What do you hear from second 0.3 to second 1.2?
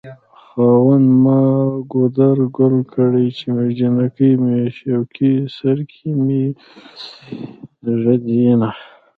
خاونده